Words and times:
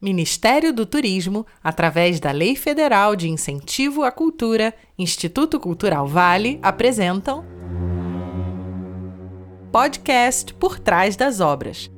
Ministério 0.00 0.72
do 0.72 0.84
Turismo, 0.84 1.46
através 1.64 2.20
da 2.20 2.30
Lei 2.30 2.54
Federal 2.54 3.16
de 3.16 3.28
Incentivo 3.28 4.04
à 4.04 4.12
Cultura, 4.12 4.74
Instituto 4.98 5.58
Cultural 5.58 6.06
Vale, 6.06 6.58
apresentam 6.62 7.44
Podcast 9.72 10.52
Por 10.54 10.78
Trás 10.78 11.16
das 11.16 11.40
Obras. 11.40 11.90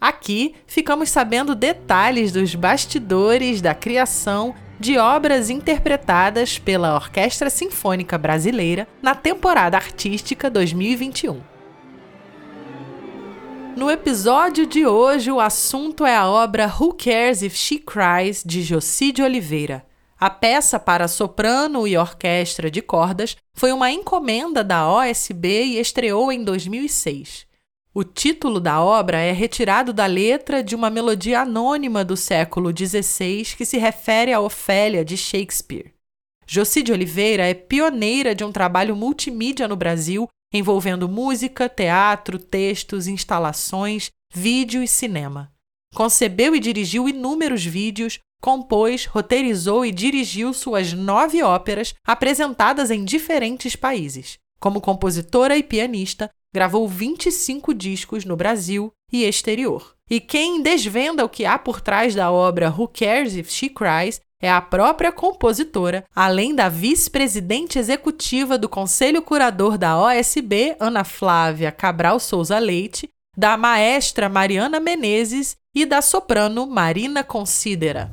Aqui 0.00 0.54
ficamos 0.66 1.10
sabendo 1.10 1.54
detalhes 1.54 2.32
dos 2.32 2.54
bastidores 2.54 3.60
da 3.60 3.74
criação 3.74 4.54
de 4.78 4.96
obras 4.96 5.50
interpretadas 5.50 6.58
pela 6.58 6.94
Orquestra 6.94 7.50
Sinfônica 7.50 8.16
Brasileira 8.16 8.88
na 9.02 9.14
temporada 9.14 9.76
artística 9.76 10.48
2021. 10.50 11.59
No 13.76 13.90
episódio 13.90 14.66
de 14.66 14.84
hoje, 14.84 15.30
o 15.30 15.40
assunto 15.40 16.04
é 16.04 16.14
a 16.14 16.28
obra 16.28 16.66
Who 16.66 16.94
Cares 16.94 17.42
If 17.42 17.54
She 17.54 17.78
Cries, 17.78 18.42
de 18.44 18.62
Jocide 18.62 19.22
Oliveira. 19.22 19.86
A 20.18 20.28
peça 20.28 20.78
para 20.78 21.08
soprano 21.08 21.86
e 21.86 21.96
orquestra 21.96 22.70
de 22.70 22.82
cordas 22.82 23.36
foi 23.54 23.72
uma 23.72 23.90
encomenda 23.90 24.62
da 24.62 24.90
OSB 24.90 25.62
e 25.62 25.78
estreou 25.78 26.30
em 26.30 26.44
2006. 26.44 27.46
O 27.94 28.04
título 28.04 28.60
da 28.60 28.82
obra 28.82 29.18
é 29.18 29.32
retirado 29.32 29.92
da 29.92 30.06
letra 30.06 30.62
de 30.62 30.76
uma 30.76 30.90
melodia 30.90 31.40
anônima 31.40 32.04
do 32.04 32.16
século 32.16 32.70
XVI 32.76 33.44
que 33.56 33.64
se 33.64 33.78
refere 33.78 34.32
a 34.32 34.40
Ofélia 34.40 35.04
de 35.04 35.16
Shakespeare. 35.16 35.92
Jocide 36.46 36.92
Oliveira 36.92 37.46
é 37.46 37.54
pioneira 37.54 38.34
de 38.34 38.44
um 38.44 38.52
trabalho 38.52 38.94
multimídia 38.94 39.66
no 39.66 39.76
Brasil 39.76 40.28
envolvendo 40.52 41.08
música, 41.08 41.68
teatro, 41.68 42.38
textos, 42.38 43.06
instalações, 43.06 44.10
vídeo 44.32 44.82
e 44.82 44.88
cinema. 44.88 45.52
Concebeu 45.94 46.54
e 46.54 46.60
dirigiu 46.60 47.08
inúmeros 47.08 47.64
vídeos, 47.64 48.18
compôs, 48.40 49.06
roteirizou 49.06 49.84
e 49.84 49.92
dirigiu 49.92 50.52
suas 50.52 50.92
nove 50.92 51.42
óperas 51.42 51.94
apresentadas 52.04 52.90
em 52.90 53.04
diferentes 53.04 53.76
países. 53.76 54.38
Como 54.60 54.80
compositora 54.80 55.56
e 55.56 55.62
pianista, 55.62 56.30
gravou 56.52 56.86
25 56.86 57.72
discos 57.72 58.24
no 58.24 58.36
Brasil 58.36 58.92
e 59.12 59.24
exterior. 59.24 59.94
E 60.08 60.20
quem 60.20 60.62
desvenda 60.62 61.24
o 61.24 61.28
que 61.28 61.44
há 61.44 61.58
por 61.58 61.80
trás 61.80 62.14
da 62.14 62.30
obra 62.30 62.70
Who 62.70 62.88
Cares 62.88 63.34
If 63.34 63.50
She 63.50 63.68
Cries 63.68 64.20
é 64.40 64.50
a 64.50 64.60
própria 64.60 65.12
compositora, 65.12 66.04
além 66.14 66.54
da 66.54 66.68
vice-presidente 66.68 67.78
executiva 67.78 68.56
do 68.56 68.68
Conselho 68.68 69.20
Curador 69.20 69.76
da 69.76 70.00
OSB, 70.00 70.76
Ana 70.80 71.04
Flávia 71.04 71.70
Cabral 71.70 72.18
Souza 72.18 72.58
Leite, 72.58 73.10
da 73.36 73.56
maestra 73.56 74.28
Mariana 74.28 74.80
Menezes 74.80 75.56
e 75.74 75.84
da 75.84 76.00
soprano 76.00 76.66
Marina 76.66 77.22
Considera. 77.22 78.10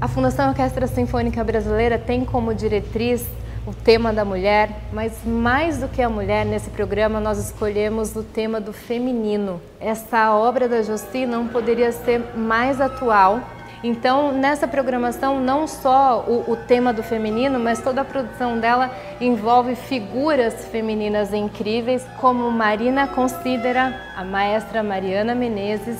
A 0.00 0.06
Fundação 0.06 0.48
Orquestra 0.48 0.86
Sinfônica 0.86 1.42
Brasileira 1.44 1.98
tem 1.98 2.24
como 2.24 2.54
diretriz 2.54 3.26
o 3.68 3.74
tema 3.74 4.14
da 4.14 4.24
mulher, 4.24 4.70
mas 4.90 5.12
mais 5.26 5.76
do 5.76 5.88
que 5.88 6.00
a 6.00 6.08
mulher, 6.08 6.46
nesse 6.46 6.70
programa 6.70 7.20
nós 7.20 7.36
escolhemos 7.38 8.16
o 8.16 8.22
tema 8.22 8.58
do 8.58 8.72
feminino. 8.72 9.60
Essa 9.78 10.34
obra 10.34 10.66
da 10.66 10.80
Josti 10.80 11.26
não 11.26 11.46
poderia 11.46 11.92
ser 11.92 12.34
mais 12.34 12.80
atual. 12.80 13.40
Então, 13.84 14.32
nessa 14.32 14.66
programação, 14.66 15.38
não 15.38 15.66
só 15.66 16.24
o, 16.26 16.52
o 16.52 16.56
tema 16.56 16.94
do 16.94 17.02
feminino, 17.02 17.60
mas 17.60 17.82
toda 17.82 18.00
a 18.00 18.04
produção 18.06 18.58
dela 18.58 18.90
envolve 19.20 19.74
figuras 19.74 20.66
femininas 20.68 21.34
incríveis, 21.34 22.02
como 22.18 22.50
Marina 22.50 23.06
Considera, 23.06 24.00
a 24.16 24.24
maestra 24.24 24.82
Mariana 24.82 25.34
Menezes 25.34 25.98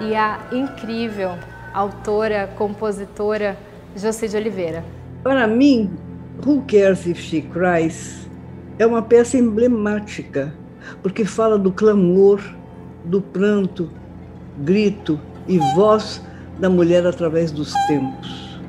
e 0.00 0.14
a 0.14 0.38
incrível 0.52 1.32
autora, 1.74 2.48
compositora 2.56 3.58
Josi 3.96 4.28
de 4.28 4.36
Oliveira. 4.36 4.84
Para 5.24 5.48
mim, 5.48 6.07
Who 6.44 6.62
Cares 6.68 7.04
If 7.04 7.18
She 7.18 7.42
Cries 7.42 8.28
é 8.78 8.86
uma 8.86 9.02
peça 9.02 9.36
emblemática, 9.36 10.54
porque 11.02 11.24
fala 11.24 11.58
do 11.58 11.72
clamor, 11.72 12.40
do 13.04 13.20
pranto, 13.20 13.90
grito 14.58 15.20
e 15.48 15.58
voz 15.74 16.22
da 16.60 16.70
mulher 16.70 17.04
através 17.04 17.50
dos 17.50 17.74
tempos. 17.88 18.60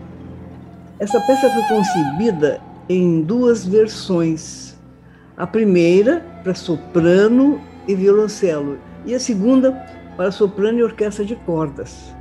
Essa 1.00 1.22
peça 1.22 1.50
foi 1.52 1.64
concebida 1.64 2.60
em 2.90 3.22
duas 3.22 3.66
versões. 3.66 4.76
A 5.38 5.46
primeira 5.46 6.26
para 6.44 6.56
soprano 6.56 7.62
e 7.88 7.94
violoncelo, 7.94 8.80
e 9.06 9.14
a 9.14 9.20
segunda 9.20 9.72
para 10.18 10.32
soprano 10.32 10.80
e 10.80 10.84
orquestra 10.84 11.24
de 11.24 11.36
cordas. 11.36 12.14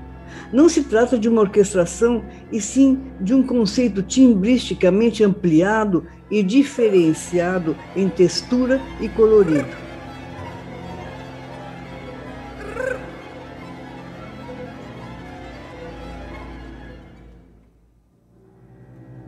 Não 0.52 0.68
se 0.68 0.84
trata 0.84 1.18
de 1.18 1.28
uma 1.28 1.42
orquestração, 1.42 2.24
e 2.50 2.60
sim 2.60 2.98
de 3.20 3.34
um 3.34 3.42
conceito 3.42 4.02
timbristicamente 4.02 5.22
ampliado 5.22 6.06
e 6.30 6.42
diferenciado 6.42 7.76
em 7.94 8.08
textura 8.08 8.80
e 9.00 9.08
colorido. 9.08 9.88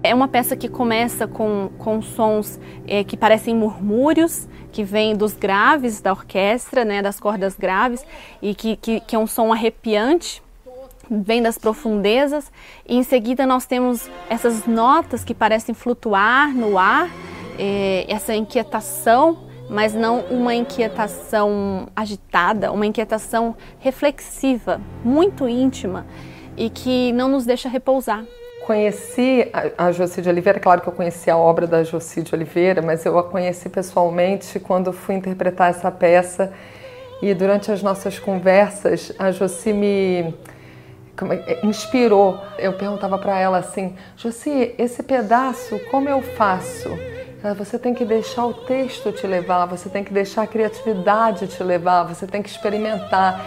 É 0.02 0.14
uma 0.14 0.28
peça 0.28 0.56
que 0.56 0.68
começa 0.68 1.28
com, 1.28 1.70
com 1.78 2.00
sons 2.00 2.58
é, 2.86 3.04
que 3.04 3.16
parecem 3.16 3.54
murmúrios, 3.54 4.48
que 4.72 4.82
vêm 4.82 5.14
dos 5.14 5.34
graves 5.34 6.00
da 6.00 6.10
orquestra, 6.10 6.84
né, 6.84 7.02
das 7.02 7.20
cordas 7.20 7.54
graves, 7.54 8.04
e 8.40 8.54
que, 8.54 8.76
que, 8.76 9.00
que 9.00 9.14
é 9.14 9.18
um 9.18 9.26
som 9.26 9.52
arrepiante 9.52 10.42
vem 11.10 11.42
das 11.42 11.58
profundezas 11.58 12.52
e 12.86 12.96
em 12.96 13.02
seguida 13.02 13.44
nós 13.44 13.66
temos 13.66 14.08
essas 14.28 14.64
notas 14.66 15.24
que 15.24 15.34
parecem 15.34 15.74
flutuar 15.74 16.54
no 16.54 16.78
ar, 16.78 17.10
é, 17.58 18.04
essa 18.08 18.32
inquietação, 18.34 19.38
mas 19.68 19.92
não 19.92 20.20
uma 20.30 20.54
inquietação 20.54 21.88
agitada, 21.96 22.70
uma 22.70 22.86
inquietação 22.86 23.56
reflexiva, 23.80 24.80
muito 25.04 25.48
íntima 25.48 26.06
e 26.56 26.70
que 26.70 27.12
não 27.12 27.28
nos 27.28 27.44
deixa 27.44 27.68
repousar. 27.68 28.24
Conheci 28.66 29.48
a, 29.52 29.86
a 29.86 29.92
Oliveira, 30.28 30.60
claro 30.60 30.80
que 30.80 30.88
eu 30.88 30.92
conheci 30.92 31.28
a 31.28 31.36
obra 31.36 31.66
da 31.66 31.82
Joci 31.82 32.22
de 32.22 32.32
Oliveira, 32.34 32.80
mas 32.80 33.04
eu 33.04 33.18
a 33.18 33.24
conheci 33.24 33.68
pessoalmente 33.68 34.60
quando 34.60 34.92
fui 34.92 35.16
interpretar 35.16 35.70
essa 35.70 35.90
peça 35.90 36.52
e 37.20 37.34
durante 37.34 37.72
as 37.72 37.82
nossas 37.82 38.18
conversas 38.18 39.12
a 39.18 39.32
Joci 39.32 39.72
me 39.72 39.88
é, 39.88 40.28
é, 40.28 40.59
inspirou. 41.62 42.38
Eu 42.58 42.72
perguntava 42.72 43.18
para 43.18 43.38
ela 43.38 43.58
assim, 43.58 43.96
Josi, 44.16 44.74
esse 44.78 45.02
pedaço, 45.02 45.78
como 45.90 46.08
eu 46.08 46.22
faço? 46.22 46.88
Ela, 47.42 47.54
você 47.54 47.78
tem 47.78 47.94
que 47.94 48.04
deixar 48.04 48.44
o 48.46 48.52
texto 48.52 49.12
te 49.12 49.26
levar, 49.26 49.66
você 49.66 49.88
tem 49.88 50.04
que 50.04 50.12
deixar 50.12 50.42
a 50.42 50.46
criatividade 50.46 51.46
te 51.46 51.62
levar, 51.62 52.04
você 52.04 52.26
tem 52.26 52.42
que 52.42 52.48
experimentar. 52.48 53.44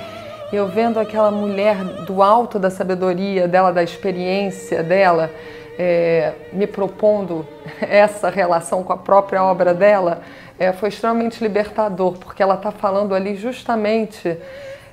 Eu 0.51 0.67
vendo 0.67 0.99
aquela 0.99 1.31
mulher 1.31 1.83
do 2.05 2.21
alto 2.21 2.59
da 2.59 2.69
sabedoria 2.69 3.47
dela, 3.47 3.71
da 3.71 3.83
experiência 3.83 4.83
dela, 4.83 5.29
é, 5.77 6.33
me 6.51 6.67
propondo 6.67 7.47
essa 7.81 8.29
relação 8.29 8.83
com 8.83 8.93
a 8.93 8.97
própria 8.97 9.43
obra 9.43 9.73
dela, 9.73 10.21
é, 10.59 10.71
foi 10.71 10.89
extremamente 10.89 11.43
libertador, 11.43 12.13
porque 12.13 12.41
ela 12.41 12.55
está 12.55 12.71
falando 12.71 13.13
ali 13.15 13.35
justamente 13.35 14.37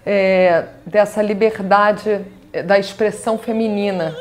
é, 0.04 0.64
dessa 0.86 1.22
liberdade 1.22 2.24
da 2.64 2.78
expressão 2.78 3.38
feminina. 3.38 4.14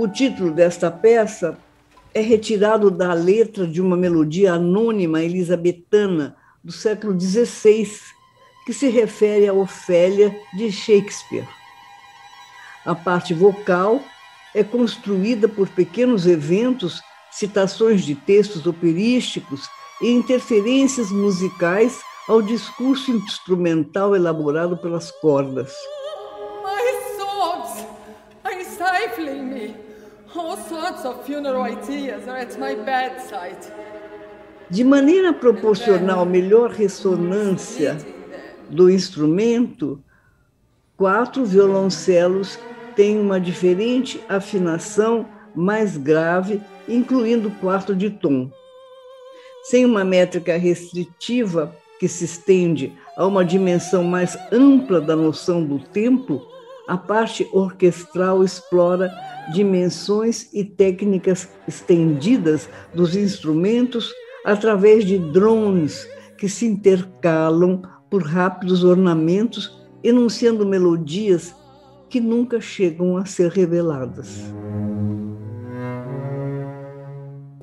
O 0.00 0.06
título 0.06 0.52
desta 0.52 0.92
peça 0.92 1.58
é 2.14 2.20
retirado 2.20 2.88
da 2.88 3.12
letra 3.12 3.66
de 3.66 3.82
uma 3.82 3.96
melodia 3.96 4.52
anônima 4.52 5.24
elisabetana 5.24 6.36
do 6.62 6.70
século 6.70 7.18
XVI, 7.18 7.90
que 8.64 8.72
se 8.72 8.88
refere 8.90 9.48
a 9.48 9.52
Ofélia 9.52 10.32
de 10.56 10.70
Shakespeare. 10.70 11.48
A 12.86 12.94
parte 12.94 13.34
vocal 13.34 14.00
é 14.54 14.62
construída 14.62 15.48
por 15.48 15.68
pequenos 15.68 16.28
eventos, 16.28 17.02
citações 17.32 18.04
de 18.04 18.14
textos 18.14 18.68
operísticos 18.68 19.68
e 20.00 20.12
interferências 20.12 21.10
musicais 21.10 21.98
ao 22.28 22.40
discurso 22.40 23.10
instrumental 23.10 24.14
elaborado 24.14 24.76
pelas 24.76 25.10
cordas. 25.10 25.74
De 34.70 34.84
maneira 34.84 35.30
a 35.30 35.32
proporcionar 35.32 36.20
melhor 36.26 36.70
ressonância 36.70 37.96
do 38.68 38.90
instrumento, 38.90 40.02
quatro 40.96 41.44
violoncelos 41.44 42.58
têm 42.94 43.18
uma 43.18 43.40
diferente 43.40 44.20
afinação 44.28 45.26
mais 45.54 45.96
grave, 45.96 46.60
incluindo 46.88 47.48
o 47.48 47.54
quarto 47.56 47.94
de 47.94 48.10
tom. 48.10 48.50
Sem 49.62 49.84
uma 49.84 50.04
métrica 50.04 50.56
restritiva 50.56 51.74
que 51.98 52.08
se 52.08 52.24
estende 52.24 52.92
a 53.16 53.26
uma 53.26 53.44
dimensão 53.44 54.04
mais 54.04 54.36
ampla 54.52 55.00
da 55.00 55.16
noção 55.16 55.64
do 55.64 55.78
tempo, 55.78 56.46
a 56.88 56.96
parte 56.96 57.46
orquestral 57.52 58.42
explora 58.42 59.12
dimensões 59.52 60.48
e 60.52 60.64
técnicas 60.64 61.48
estendidas 61.68 62.68
dos 62.94 63.14
instrumentos 63.14 64.12
através 64.44 65.04
de 65.04 65.18
drones 65.18 66.08
que 66.38 66.48
se 66.48 66.66
intercalam 66.66 67.82
por 68.10 68.22
rápidos 68.22 68.84
ornamentos, 68.84 69.78
enunciando 70.02 70.64
melodias 70.64 71.54
que 72.08 72.20
nunca 72.20 72.58
chegam 72.60 73.18
a 73.18 73.26
ser 73.26 73.50
reveladas. 73.50 74.52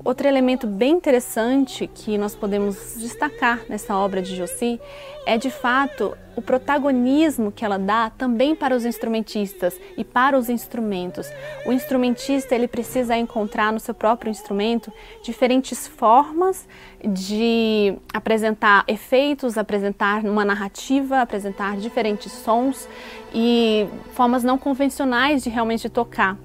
Outro 0.06 0.28
elemento 0.28 0.68
bem 0.68 0.92
interessante 0.92 1.90
que 1.92 2.16
nós 2.16 2.32
podemos 2.32 2.94
destacar 2.96 3.62
nessa 3.68 3.96
obra 3.96 4.22
de 4.22 4.36
Josi 4.36 4.80
é 5.26 5.36
de 5.36 5.50
fato 5.50 6.16
o 6.36 6.40
protagonismo 6.40 7.50
que 7.50 7.64
ela 7.64 7.76
dá 7.76 8.08
também 8.10 8.54
para 8.54 8.76
os 8.76 8.84
instrumentistas 8.84 9.76
e 9.96 10.04
para 10.04 10.38
os 10.38 10.48
instrumentos. 10.48 11.28
O 11.66 11.72
instrumentista 11.72 12.54
ele 12.54 12.68
precisa 12.68 13.16
encontrar 13.16 13.72
no 13.72 13.80
seu 13.80 13.92
próprio 13.92 14.30
instrumento 14.30 14.92
diferentes 15.24 15.88
formas 15.88 16.68
de 17.04 17.98
apresentar 18.14 18.84
efeitos, 18.86 19.58
apresentar 19.58 20.24
uma 20.24 20.44
narrativa, 20.44 21.20
apresentar 21.20 21.78
diferentes 21.78 22.30
sons 22.30 22.88
e 23.34 23.88
formas 24.12 24.44
não 24.44 24.56
convencionais 24.56 25.42
de 25.42 25.50
realmente 25.50 25.88
tocar. 25.88 26.38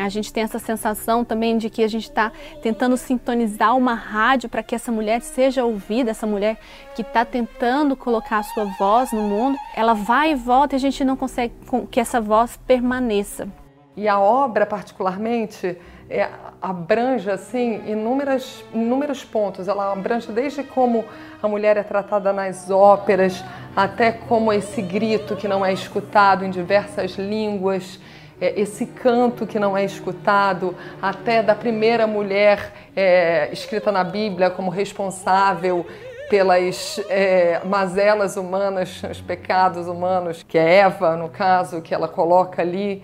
A 0.00 0.08
gente 0.08 0.32
tem 0.32 0.42
essa 0.42 0.58
sensação 0.58 1.24
também 1.24 1.58
de 1.58 1.68
que 1.68 1.82
a 1.82 1.88
gente 1.88 2.04
está 2.04 2.32
tentando 2.62 2.96
sintonizar 2.96 3.76
uma 3.76 3.94
rádio 3.94 4.48
para 4.48 4.62
que 4.62 4.74
essa 4.74 4.92
mulher 4.92 5.20
seja 5.20 5.64
ouvida, 5.64 6.10
essa 6.10 6.26
mulher 6.26 6.58
que 6.94 7.02
está 7.02 7.24
tentando 7.24 7.96
colocar 7.96 8.38
a 8.38 8.42
sua 8.42 8.64
voz 8.78 9.12
no 9.12 9.22
mundo, 9.22 9.58
ela 9.74 9.94
vai 9.94 10.32
e 10.32 10.34
volta 10.34 10.74
e 10.74 10.76
a 10.76 10.80
gente 10.80 11.04
não 11.04 11.16
consegue 11.16 11.54
que 11.90 12.00
essa 12.00 12.20
voz 12.20 12.58
permaneça. 12.66 13.48
E 13.96 14.06
a 14.06 14.20
obra, 14.20 14.64
particularmente, 14.64 15.76
é, 16.08 16.28
abrange 16.62 17.28
assim 17.28 17.82
inúmeras, 17.90 18.64
inúmeros 18.72 19.24
pontos. 19.24 19.66
Ela 19.66 19.92
abrange 19.92 20.30
desde 20.30 20.62
como 20.62 21.04
a 21.42 21.48
mulher 21.48 21.76
é 21.76 21.82
tratada 21.82 22.32
nas 22.32 22.70
óperas, 22.70 23.44
até 23.74 24.12
como 24.12 24.52
esse 24.52 24.80
grito 24.80 25.34
que 25.34 25.48
não 25.48 25.66
é 25.66 25.72
escutado 25.72 26.44
em 26.44 26.50
diversas 26.50 27.16
línguas 27.16 27.98
é, 28.40 28.60
esse 28.60 28.86
canto 28.86 29.46
que 29.46 29.58
não 29.58 29.76
é 29.76 29.84
escutado, 29.84 30.74
até 31.00 31.42
da 31.42 31.54
primeira 31.54 32.06
mulher 32.06 32.72
é, 32.94 33.48
escrita 33.52 33.90
na 33.90 34.04
Bíblia 34.04 34.50
como 34.50 34.70
responsável 34.70 35.86
pelas 36.28 37.00
é, 37.08 37.60
mazelas 37.64 38.36
humanas, 38.36 39.02
os 39.10 39.20
pecados 39.20 39.86
humanos, 39.86 40.42
que 40.46 40.58
é 40.58 40.76
Eva, 40.76 41.16
no 41.16 41.28
caso, 41.28 41.80
que 41.80 41.94
ela 41.94 42.06
coloca 42.06 42.60
ali. 42.62 43.02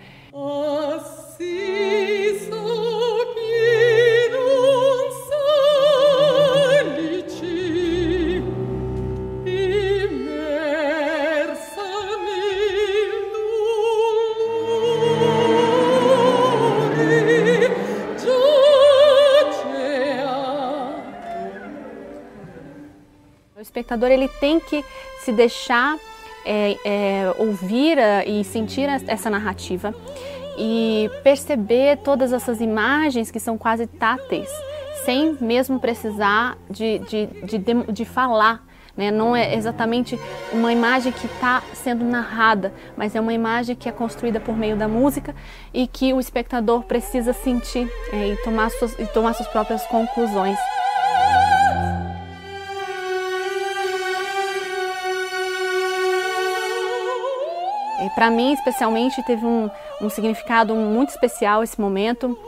Espectador 23.74 24.10
ele 24.10 24.28
tem 24.28 24.60
que 24.60 24.84
se 25.20 25.32
deixar 25.32 25.98
é, 26.44 26.76
é, 26.84 27.34
ouvir 27.38 27.98
e 28.24 28.44
sentir 28.44 28.88
essa 29.08 29.28
narrativa 29.28 29.92
e 30.56 31.10
perceber 31.24 31.98
todas 31.98 32.32
essas 32.32 32.60
imagens 32.60 33.32
que 33.32 33.40
são 33.40 33.58
quase 33.58 33.88
táteis, 33.88 34.48
sem 35.04 35.36
mesmo 35.40 35.80
precisar 35.80 36.56
de, 36.70 37.00
de, 37.00 37.26
de, 37.26 37.92
de 37.92 38.04
falar. 38.04 38.64
Né? 38.96 39.10
Não 39.10 39.34
é 39.34 39.56
exatamente 39.56 40.16
uma 40.52 40.72
imagem 40.72 41.10
que 41.10 41.26
está 41.26 41.60
sendo 41.72 42.04
narrada, 42.04 42.72
mas 42.96 43.16
é 43.16 43.20
uma 43.20 43.32
imagem 43.32 43.74
que 43.74 43.88
é 43.88 43.92
construída 43.92 44.38
por 44.38 44.56
meio 44.56 44.76
da 44.76 44.86
música 44.86 45.34
e 45.72 45.88
que 45.88 46.12
o 46.12 46.20
espectador 46.20 46.84
precisa 46.84 47.32
sentir 47.32 47.90
é, 48.12 48.28
e, 48.28 48.36
tomar 48.44 48.70
suas, 48.70 48.96
e 48.96 49.06
tomar 49.06 49.32
suas 49.32 49.48
próprias 49.48 49.84
conclusões. 49.86 50.58
Para 58.14 58.30
mim, 58.30 58.52
especialmente, 58.52 59.22
teve 59.24 59.44
um, 59.44 59.68
um, 60.00 60.08
significado 60.08 60.74
muito 60.74 61.10
especial 61.10 61.62
esse 61.62 61.80
momento. 61.80 62.38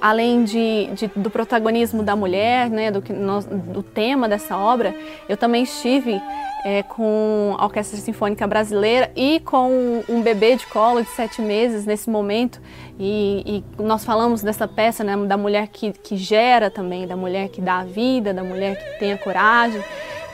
Além 0.00 0.44
de, 0.44 0.88
de 0.94 1.08
do 1.16 1.30
protagonismo 1.30 2.02
da 2.02 2.14
mulher, 2.14 2.70
né, 2.70 2.90
do, 2.90 3.00
do 3.00 3.82
tema 3.82 4.28
dessa 4.28 4.56
obra, 4.56 4.94
eu 5.28 5.36
também 5.36 5.64
estive 5.64 6.20
é, 6.64 6.82
com 6.82 7.54
a 7.58 7.64
Orquestra 7.64 7.98
Sinfônica 7.98 8.46
Brasileira 8.46 9.10
e 9.16 9.40
com 9.40 10.02
um 10.08 10.22
bebê 10.22 10.56
de 10.56 10.66
colo 10.66 11.02
de 11.02 11.08
sete 11.10 11.40
meses 11.40 11.84
nesse 11.86 12.08
momento. 12.08 12.60
E, 12.98 13.64
e 13.78 13.82
nós 13.82 14.04
falamos 14.04 14.42
dessa 14.42 14.68
peça, 14.68 15.02
né, 15.02 15.16
da 15.26 15.36
mulher 15.36 15.68
que, 15.68 15.92
que 15.92 16.16
gera 16.16 16.70
também, 16.70 17.06
da 17.06 17.16
mulher 17.16 17.48
que 17.48 17.60
dá 17.60 17.80
a 17.80 17.84
vida, 17.84 18.32
da 18.32 18.44
mulher 18.44 18.76
que 18.76 18.98
tem 18.98 19.12
a 19.12 19.18
coragem. 19.18 19.82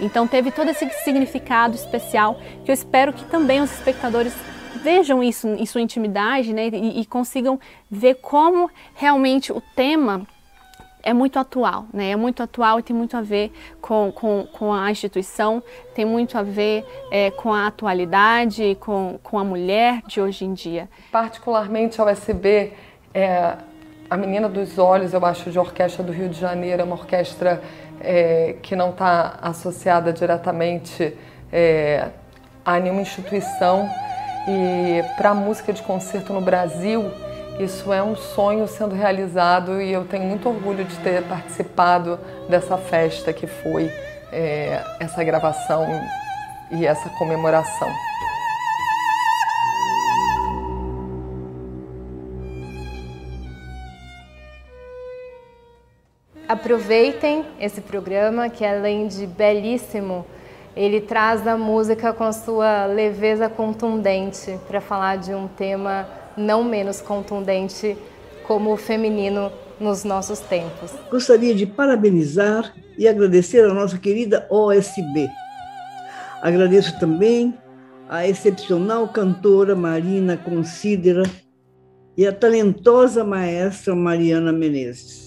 Então 0.00 0.26
teve 0.26 0.50
todo 0.50 0.68
esse 0.68 0.88
significado 1.04 1.74
especial 1.74 2.38
que 2.64 2.70
eu 2.70 2.74
espero 2.74 3.12
que 3.12 3.24
também 3.24 3.60
os 3.60 3.72
espectadores 3.72 4.34
vejam 4.76 5.22
isso 5.22 5.48
em 5.48 5.66
sua 5.66 5.80
intimidade 5.80 6.52
né, 6.52 6.68
e, 6.68 7.00
e 7.00 7.06
consigam 7.06 7.58
ver 7.90 8.16
como 8.16 8.70
realmente 8.94 9.52
o 9.52 9.60
tema 9.74 10.26
é 11.06 11.12
muito 11.12 11.38
atual, 11.38 11.86
né? 11.92 12.10
É 12.10 12.16
muito 12.16 12.42
atual 12.42 12.80
e 12.80 12.82
tem 12.82 12.94
muito 12.94 13.16
a 13.16 13.22
ver 13.22 13.52
com, 13.80 14.10
com, 14.12 14.44
com 14.52 14.72
a 14.72 14.90
instituição, 14.90 15.62
tem 15.94 16.04
muito 16.04 16.36
a 16.36 16.42
ver 16.42 16.84
é, 17.12 17.30
com 17.30 17.52
a 17.52 17.68
atualidade, 17.68 18.76
com, 18.80 19.16
com 19.22 19.38
a 19.38 19.44
mulher 19.44 20.02
de 20.08 20.20
hoje 20.20 20.44
em 20.44 20.52
dia. 20.52 20.88
Particularmente 21.12 22.00
a 22.00 22.04
USB, 22.06 22.72
é, 23.14 23.54
a 24.10 24.16
Menina 24.16 24.48
dos 24.48 24.78
Olhos, 24.78 25.14
eu 25.14 25.24
acho, 25.24 25.48
de 25.48 25.58
Orquestra 25.60 26.02
do 26.02 26.10
Rio 26.10 26.28
de 26.28 26.40
Janeiro, 26.40 26.82
é 26.82 26.84
uma 26.84 26.96
orquestra 26.96 27.62
é, 28.00 28.56
que 28.60 28.74
não 28.74 28.90
está 28.90 29.38
associada 29.40 30.12
diretamente 30.12 31.16
é, 31.52 32.08
a 32.64 32.80
nenhuma 32.80 33.02
instituição 33.02 33.88
e 34.48 35.02
para 35.16 35.30
a 35.30 35.34
música 35.34 35.72
de 35.72 35.82
concerto 35.82 36.32
no 36.32 36.40
Brasil, 36.40 37.10
isso 37.58 37.92
é 37.92 38.02
um 38.02 38.14
sonho 38.14 38.68
sendo 38.68 38.94
realizado 38.94 39.80
e 39.80 39.92
eu 39.92 40.04
tenho 40.04 40.24
muito 40.24 40.48
orgulho 40.48 40.84
de 40.84 40.94
ter 40.98 41.22
participado 41.24 42.18
dessa 42.48 42.76
festa 42.76 43.32
que 43.32 43.46
foi 43.46 43.90
é, 44.30 44.82
essa 45.00 45.24
gravação 45.24 45.86
e 46.70 46.86
essa 46.86 47.08
comemoração. 47.10 47.88
Aproveitem 56.48 57.44
esse 57.58 57.80
programa 57.80 58.48
que 58.48 58.64
além 58.64 59.08
de 59.08 59.26
belíssimo 59.26 60.24
ele 60.76 61.00
traz 61.00 61.46
a 61.46 61.56
música 61.56 62.12
com 62.12 62.24
a 62.24 62.32
sua 62.32 62.84
leveza 62.84 63.48
contundente 63.48 64.58
para 64.68 64.80
falar 64.80 65.16
de 65.16 65.32
um 65.32 65.48
tema 65.48 66.06
não 66.36 66.62
menos 66.62 67.00
contundente 67.00 67.96
como 68.46 68.72
o 68.72 68.76
feminino 68.76 69.50
nos 69.80 70.04
nossos 70.04 70.38
tempos. 70.38 70.92
Gostaria 71.10 71.54
de 71.54 71.66
parabenizar 71.66 72.74
e 72.98 73.08
agradecer 73.08 73.64
a 73.64 73.72
nossa 73.72 73.98
querida 73.98 74.46
OSB. 74.50 75.28
Agradeço 76.42 76.98
também 77.00 77.54
a 78.08 78.26
excepcional 78.26 79.08
cantora 79.08 79.74
Marina 79.74 80.36
Considera 80.36 81.22
e 82.16 82.26
a 82.26 82.32
talentosa 82.32 83.24
maestra 83.24 83.94
Mariana 83.94 84.52
Menezes. 84.52 85.25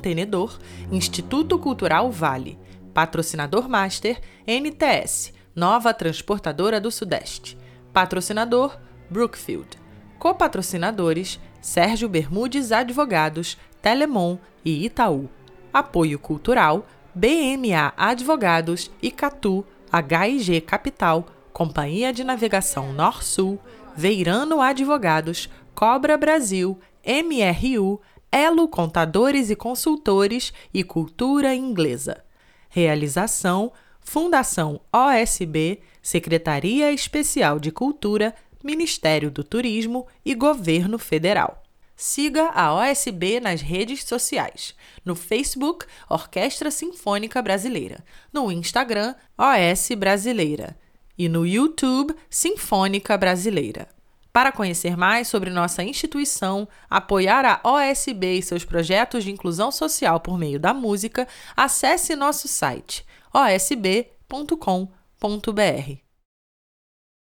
Mantenedor, 0.00 0.58
Instituto 0.90 1.58
Cultural 1.58 2.10
Vale. 2.10 2.58
Patrocinador 2.94 3.68
Master, 3.68 4.18
NTS, 4.46 5.32
Nova 5.54 5.92
Transportadora 5.92 6.80
do 6.80 6.90
Sudeste. 6.90 7.56
Patrocinador, 7.92 8.80
Brookfield. 9.10 9.78
Copatrocinadores, 10.18 11.38
Sérgio 11.60 12.08
Bermudes 12.08 12.72
Advogados, 12.72 13.58
Telemon 13.82 14.38
e 14.64 14.86
Itaú. 14.86 15.28
Apoio 15.72 16.18
Cultural, 16.18 16.86
BMA 17.14 17.92
Advogados 17.94 18.90
e 19.02 19.10
Catu, 19.10 19.64
HIG 19.92 20.62
Capital, 20.62 21.26
Companhia 21.52 22.10
de 22.10 22.24
Navegação 22.24 22.92
Nor-Sul, 22.92 23.58
Veirano 23.94 24.62
Advogados, 24.62 25.50
Cobra 25.74 26.16
Brasil, 26.16 26.78
MRU, 27.04 28.00
Elo 28.32 28.68
Contadores 28.68 29.50
e 29.50 29.56
Consultores 29.56 30.52
e 30.72 30.84
Cultura 30.84 31.54
Inglesa. 31.54 32.24
Realização: 32.68 33.72
Fundação 33.98 34.80
OSB, 34.92 35.80
Secretaria 36.00 36.92
Especial 36.92 37.58
de 37.58 37.72
Cultura, 37.72 38.34
Ministério 38.62 39.30
do 39.30 39.42
Turismo 39.42 40.06
e 40.24 40.34
Governo 40.34 40.98
Federal. 40.98 41.62
Siga 41.96 42.50
a 42.54 42.72
OSB 42.74 43.40
nas 43.40 43.60
redes 43.60 44.04
sociais. 44.04 44.74
No 45.04 45.14
Facebook, 45.14 45.84
Orquestra 46.08 46.70
Sinfônica 46.70 47.42
Brasileira. 47.42 48.02
No 48.32 48.50
Instagram, 48.50 49.14
OS 49.36 49.90
Brasileira. 49.98 50.78
E 51.18 51.28
no 51.28 51.46
YouTube, 51.46 52.14
Sinfônica 52.30 53.18
Brasileira. 53.18 53.86
Para 54.32 54.52
conhecer 54.52 54.96
mais 54.96 55.26
sobre 55.28 55.50
nossa 55.50 55.82
instituição, 55.82 56.68
apoiar 56.88 57.44
a 57.44 57.60
OSB 57.68 58.38
e 58.38 58.42
seus 58.42 58.64
projetos 58.64 59.24
de 59.24 59.30
inclusão 59.30 59.72
social 59.72 60.20
por 60.20 60.38
meio 60.38 60.60
da 60.60 60.72
música, 60.72 61.26
acesse 61.56 62.14
nosso 62.14 62.46
site 62.46 63.04
osb.com.br. 63.32 64.10